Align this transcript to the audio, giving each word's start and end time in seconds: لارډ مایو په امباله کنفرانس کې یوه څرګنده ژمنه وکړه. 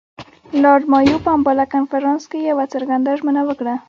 لارډ 0.61 0.83
مایو 0.91 1.23
په 1.25 1.29
امباله 1.37 1.65
کنفرانس 1.73 2.23
کې 2.31 2.39
یوه 2.49 2.65
څرګنده 2.73 3.11
ژمنه 3.19 3.41
وکړه. 3.45 3.75